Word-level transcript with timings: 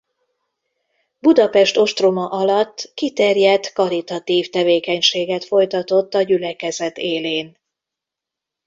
Budapest 1.19 1.77
ostroma 1.77 2.25
alatt 2.27 2.91
kiterjedt 2.93 3.73
karitatív 3.73 4.49
tevékenységet 4.49 5.45
folytatott 5.45 6.13
a 6.13 6.21
gyülekezet 6.21 6.97
élén. 6.97 7.57